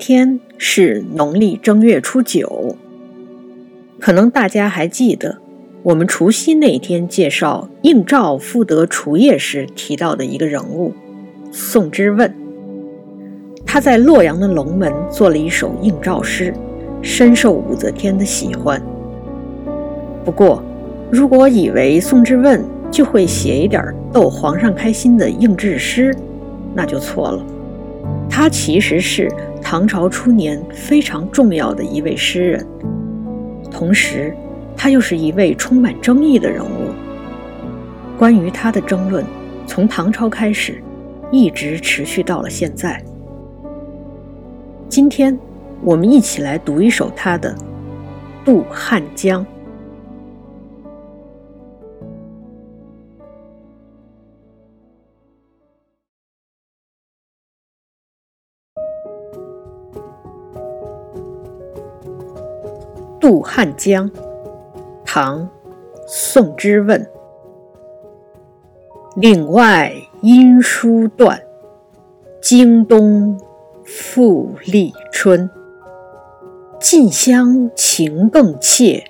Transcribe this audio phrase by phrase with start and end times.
[0.00, 2.74] 天是农历正月初九，
[4.00, 5.36] 可能大家还记得
[5.82, 10.94] 我们除夕那天介绍应召复得除夜时提到的一个人物
[11.52, 12.34] 宋之问。
[13.66, 16.54] 他在洛阳的龙门做了一首应召诗，
[17.02, 18.82] 深受武则天的喜欢。
[20.24, 20.62] 不过，
[21.10, 26.16] 如果以为宋之问就会写一点逗皇上开心的应制诗，
[26.74, 27.44] 那就错了。
[28.30, 29.30] 他其实是
[29.62, 32.66] 唐朝初年非常重要的一位诗人，
[33.70, 34.34] 同时
[34.76, 36.90] 他又是一位充满争议的人物。
[38.18, 39.24] 关于他的争论，
[39.66, 40.82] 从唐朝开始，
[41.30, 43.02] 一直持续到了现在。
[44.88, 45.38] 今天，
[45.82, 47.54] 我们一起来读一首他的
[48.44, 49.44] 《渡汉江》。
[63.30, 64.10] 渡汉江，
[65.04, 65.42] 唐·
[66.04, 67.06] 宋之问。
[69.14, 71.40] 岭外音书断，
[72.42, 73.40] 经冬
[73.84, 75.48] 复历春。
[76.80, 79.00] 近乡情更怯，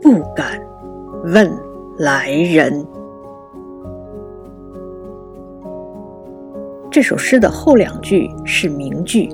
[0.00, 0.58] 不敢
[1.24, 1.52] 问
[1.98, 2.86] 来人。
[6.90, 9.28] 这首诗的后两句是名句，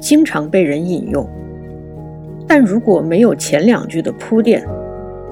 [0.00, 1.24] 经常被人引用。
[2.46, 4.66] 但如果没有前两句的铺垫，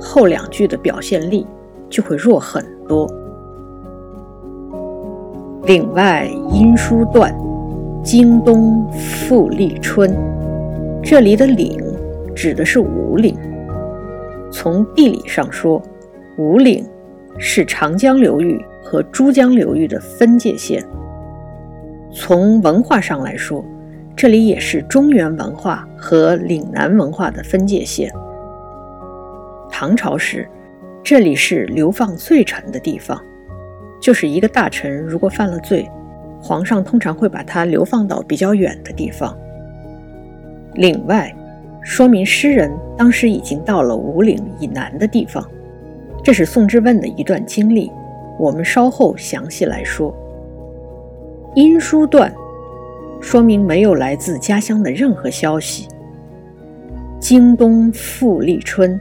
[0.01, 1.47] 后两句的表现力
[1.89, 3.07] 就会弱很多。
[5.65, 7.37] 岭外音书断，
[8.03, 10.17] 经东复历春。
[11.03, 11.79] 这里的岭
[12.35, 13.37] 指的是五岭。
[14.51, 15.81] 从地理上说，
[16.39, 16.85] 五岭
[17.39, 20.85] 是长江流域和珠江流域的分界线。
[22.13, 23.65] 从文化上来说，
[24.17, 28.13] 这里也是中原文化和岭南文化的分界线。
[29.71, 30.47] 唐朝时，
[31.03, 33.19] 这里是流放罪臣的地方，
[34.01, 35.89] 就是一个大臣如果犯了罪，
[36.41, 39.35] 皇上通常会把他流放到比较远的地方。
[40.75, 41.35] 岭外，
[41.83, 45.43] 说明诗人当时已经到了五岭以南的地方。
[46.23, 47.91] 这是宋之问的一段经历，
[48.39, 50.15] 我们稍后详细来说。
[51.55, 52.31] 音书断。
[53.21, 55.87] 说明没有来自家乡的任何消息。
[57.21, 58.99] 京东复立春，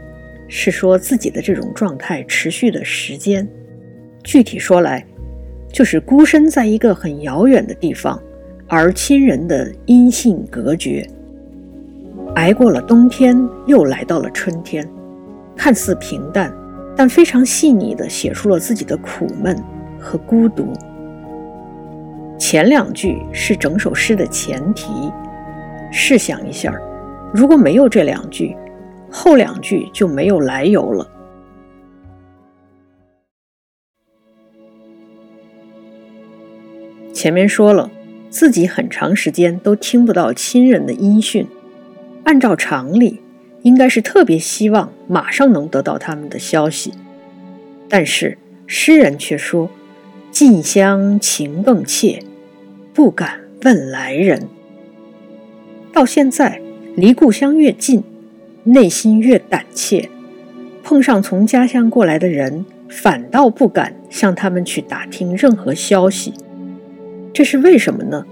[0.48, 3.48] 是说自己的这种状态持续的时间。
[4.24, 5.06] 具体说来，
[5.72, 8.22] 就是孤身在一个很遥远的地方，
[8.68, 11.08] 而亲人的音信隔绝。
[12.36, 13.36] 挨过了冬天，
[13.66, 14.88] 又来到了春天，
[15.56, 16.54] 看似平淡，
[16.96, 19.56] 但非常细腻地写出了自己的苦闷
[19.98, 20.74] 和孤独。
[22.40, 24.90] 前两句是整首诗的前提。
[25.92, 26.74] 试想一下，
[27.34, 28.56] 如果没有这两句，
[29.12, 31.08] 后两句就没有来由了。
[37.14, 37.92] 前面说了，
[38.30, 41.46] 自己很长时间都听不到亲人的音讯，
[42.24, 43.20] 按照常理，
[43.64, 46.94] 应该是特别希望马上能得到他们的消息，
[47.90, 49.70] 但是诗人却说
[50.32, 52.24] ：“近乡情更怯。”
[53.00, 54.46] 不敢问来人。
[55.94, 56.62] 到现在，
[56.98, 58.04] 离故乡越近，
[58.66, 60.10] 内心越胆怯。
[60.84, 66.34] 碰上从家乡过来的人，反倒不敢向他们去打听任何消息。
[67.32, 68.26] 这是为什么呢？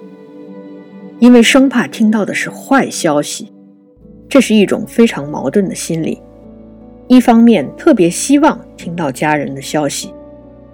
[1.20, 3.54] 因为生怕听到的是坏消息。
[4.28, 6.22] 这是一种非常矛盾的心理。
[7.08, 10.14] 一方面特别希望听到家人的消息，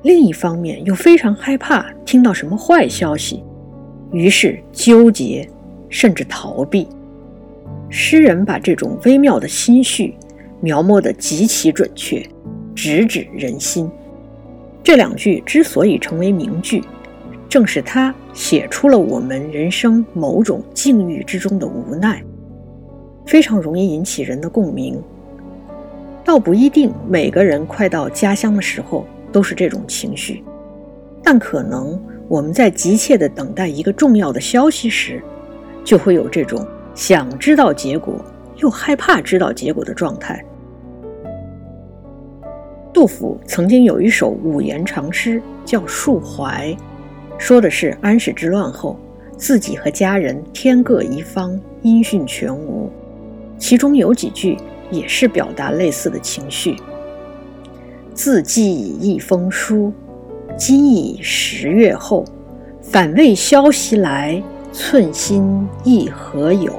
[0.02, 3.44] 另一方面又非常害怕听到什么坏消息。
[4.14, 5.46] 于是纠结，
[5.90, 6.88] 甚至逃避。
[7.90, 10.16] 诗人把这种微妙的心绪
[10.62, 12.24] 描摹得极其准确，
[12.76, 13.90] 直指人心。
[14.84, 16.84] 这两句之所以成为名句，
[17.50, 22.24] 正是他写出了我们人生某种境遇之中的无奈，
[23.26, 25.02] 非常容易引起人的共鸣。
[26.24, 30.44] 倒不一定每个人快到家乡的时候都是这种情绪，
[31.24, 32.00] 但可能。
[32.34, 35.22] 我们在急切地等待一个重要的消息时，
[35.84, 38.26] 就会有这种想知道结果
[38.56, 40.44] 又害怕知道结果的状态。
[42.92, 46.70] 杜甫曾经有一首五言长诗叫《述怀》，
[47.38, 48.98] 说的是安史之乱后
[49.38, 52.92] 自己和家人天各一方，音讯全无。
[53.60, 54.58] 其中有几句
[54.90, 56.78] 也是表达类似的情绪
[58.12, 59.94] ：“自寄一封书。”
[60.56, 62.24] 今已十月后，
[62.82, 64.42] 反为消息来，
[64.72, 66.74] 寸心亦何有？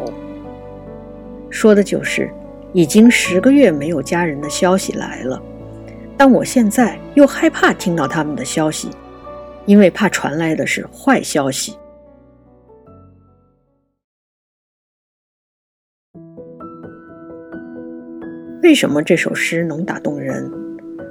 [1.50, 2.30] 说的就是
[2.72, 5.42] 已经十个月没有家人的消息来了，
[6.16, 8.88] 但我现在又害怕听到他们的消息，
[9.66, 11.76] 因为怕传来的是坏消息。
[18.62, 20.50] 为什么这首诗能打动人？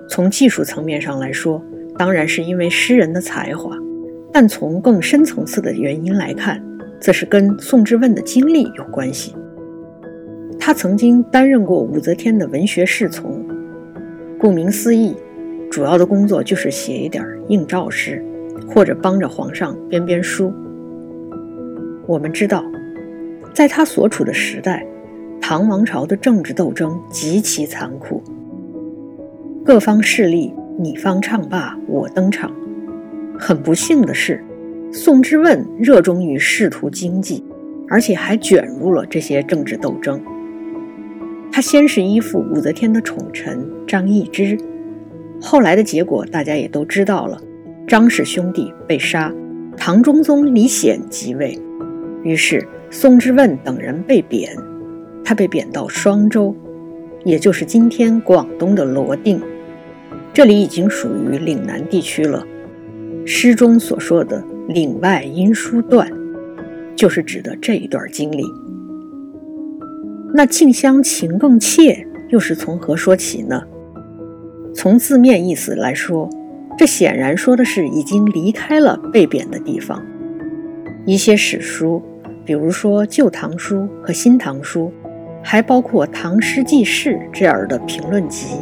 [0.10, 1.64] 从技术层面上来说，
[1.98, 3.72] 当然是因为诗人的才华；
[4.32, 6.64] 但从更深层次的原因来看，
[7.00, 9.36] 则是跟宋之问的经历有关系。
[10.60, 13.46] 他曾经担任过武则天的文学侍从，
[14.40, 15.16] 顾名思义，
[15.70, 18.24] 主要的工作就是写一点应诏诗，
[18.68, 20.54] 或者帮着皇上编编书。
[22.08, 22.64] 我们知道，
[23.54, 24.86] 在他所处的时代。
[25.46, 28.24] 唐王朝的政治斗争极其残酷，
[29.66, 32.52] 各方势力你方唱罢我登场。
[33.40, 34.44] 很不幸的是，
[34.92, 37.44] 宋之问热衷于仕途经济，
[37.90, 40.22] 而且还卷入了这些政治斗争。
[41.52, 44.58] 他先是依附武则天的宠臣张易之，
[45.42, 47.40] 后来的结果大家也都知道了：
[47.88, 49.34] 张氏兄弟被杀，
[49.78, 51.60] 唐中宗李显即位，
[52.24, 54.50] 于是宋之问等人被贬。
[55.26, 56.56] 他被贬到双州，
[57.24, 59.42] 也就是今天广东的罗定，
[60.34, 62.44] 这里已经属于岭南地区了。
[63.26, 66.12] 诗中所说的“岭外音书断”，
[66.96, 68.44] 就是指的这一段经历。
[70.34, 73.62] 那“静香情更怯”又是从何说起呢？
[74.74, 76.28] 从字面意思来说，
[76.78, 80.04] 这显然说的是已经离开了被贬的地方。
[81.06, 82.02] 一些史书，
[82.44, 84.92] 比如说《旧唐书》和《新唐书》。
[85.46, 88.56] 还包括《唐诗纪事》这样的评论集，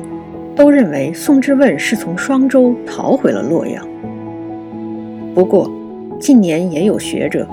[0.61, 3.83] 都认为宋之问是从双州逃回了洛阳。
[5.33, 5.67] 不过，
[6.19, 7.47] 近年也有学者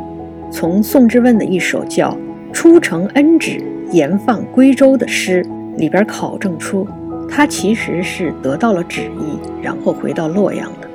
[0.50, 2.10] 从宋之问的一首叫
[2.52, 5.42] 《出城恩旨言放归州》的诗
[5.78, 6.86] 里边考证出，
[7.30, 10.86] 他其实是得到了旨意，然后回到洛阳的。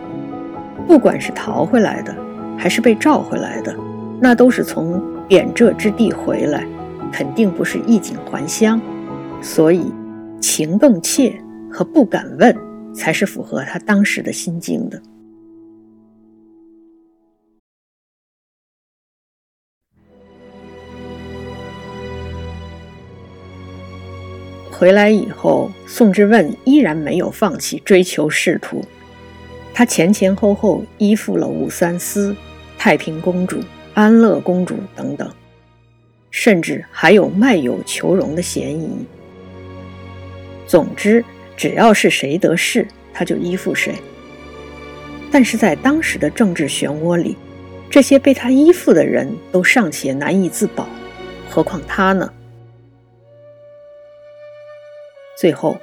[0.86, 2.16] 不管是逃回来的，
[2.56, 3.76] 还是被召回来的，
[4.20, 6.64] 那都是从贬谪之地回来。
[7.12, 8.80] 肯定不是衣锦还乡，
[9.42, 9.92] 所以
[10.40, 11.34] 情更切
[11.74, 12.56] 和不敢问
[12.94, 15.02] 才是符合他当时的心境的。
[24.72, 28.84] 回来以后，宋之问依然没有放弃追求仕途，
[29.74, 32.36] 他前前后后依附了武三思、
[32.78, 33.62] 太平公主、
[33.94, 35.28] 安乐公主等等。
[36.32, 38.90] 甚至还有卖友求荣的嫌疑。
[40.66, 41.24] 总之，
[41.56, 43.96] 只要是谁得势，他就依附谁。
[45.32, 47.38] 但是在当时的政治漩涡里，
[47.90, 50.88] 这些被他依附的人都尚且难以自保，
[51.50, 52.32] 何况他呢？
[55.36, 55.78] 最后，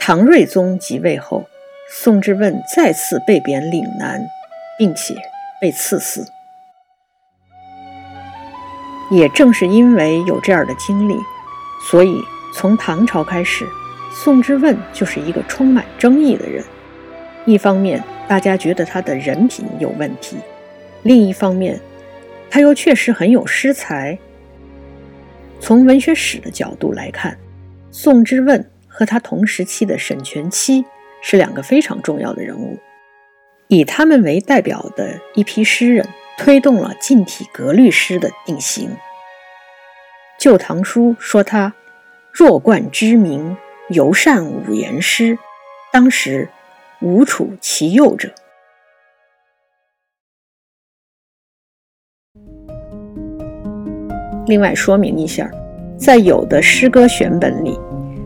[0.00, 1.48] 唐睿宗即位后，
[1.88, 4.20] 宋之问再次被贬岭南，
[4.76, 5.14] 并且
[5.60, 6.26] 被赐死。
[9.10, 11.16] 也正是因为有这样的经历，
[11.88, 12.20] 所以
[12.54, 13.66] 从唐朝开始，
[14.14, 16.64] 宋之问就是一个充满争议的人。
[17.44, 20.36] 一方面，大家觉得他的人品有问题；
[21.02, 21.78] 另一方面，
[22.48, 24.16] 他又确实很有诗才。
[25.58, 27.36] 从文学史的角度来看，
[27.90, 30.84] 宋之问和他同时期的沈佺期
[31.20, 32.78] 是两个非常重要的人物，
[33.66, 36.06] 以他们为代表的一批诗人。
[36.36, 38.88] 推动了近体格律诗的定型。
[40.36, 41.72] 《旧唐书》说他
[42.32, 43.56] 弱冠知名，
[43.90, 45.38] 尤善五言诗，
[45.92, 46.48] 当时
[47.02, 48.32] 无处其右者。
[54.46, 55.50] 另外说明一下，
[55.98, 57.78] 在有的诗歌选本里，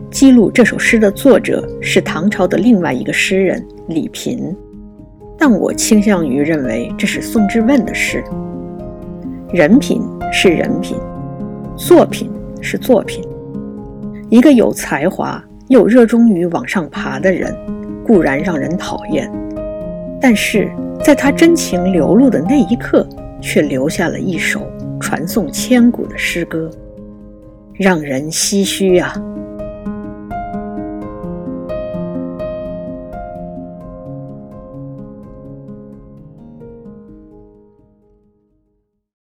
[0.09, 4.55] 记录这首诗的作者是唐朝的另外一个诗人李萍。
[5.37, 8.23] 但我倾向于认为这是宋之问的诗。
[9.51, 10.01] 人品
[10.31, 10.97] 是人品，
[11.75, 13.21] 作品是作品。
[14.29, 17.55] 一个有才华又热衷于往上爬的人，
[18.03, 19.31] 固然让人讨厌，
[20.19, 20.67] 但是
[21.03, 23.07] 在他真情流露的那一刻，
[23.39, 24.67] 却留下了一首
[24.99, 26.71] 传颂千古的诗歌，
[27.73, 29.13] 让人唏嘘啊。